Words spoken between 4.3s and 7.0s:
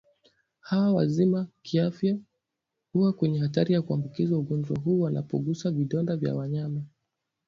ugonjwa huu wanapogusa vidonda vya wanyama